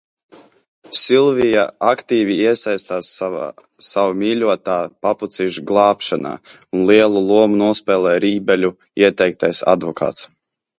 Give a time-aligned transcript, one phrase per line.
[0.99, 3.51] Silvija aktīvi iesaistās sava
[4.23, 6.33] mīļotā papucīša glābšanā,
[6.79, 10.31] un lielu lomu nospēlē Rībeļu ieteiktais advokāts.